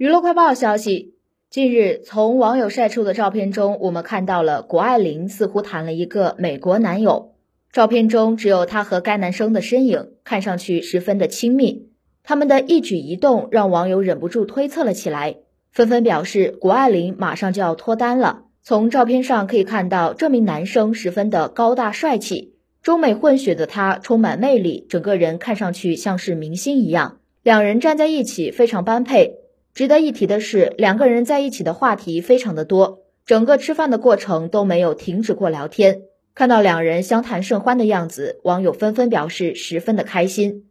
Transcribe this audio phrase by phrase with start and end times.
[0.00, 1.12] 娱乐快报消息，
[1.50, 7.34] 近日从网友晒出的照片中，我们看到了谷爱凌似乎谈了一个美国男友。
[7.70, 11.90] 照片中只有她和该男生的身影，看上去十分的亲密。
[12.22, 15.36] 他们的一举一动让网友忍不住推测了起来，
[15.70, 18.44] 纷纷表示谷爱凌马上就要脱单了。
[18.62, 27.18] 从照片上可以看到，这名男生十分的高大帅气，中美混血的他充满魅力，整个人看上去像是明星一样。
[27.42, 29.39] 两人站在一起非常般配。
[29.72, 36.02] 值得一提的是，两个人在一起的话题非常的多，整个吃饭的过程都没有停止过聊天。
[36.34, 40.69] 看到两人相谈甚欢的样子，网友纷纷表示十分的开心。